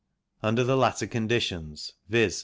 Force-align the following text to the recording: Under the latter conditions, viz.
Under 0.41 0.63
the 0.63 0.75
latter 0.75 1.05
conditions, 1.05 1.93
viz. 2.09 2.39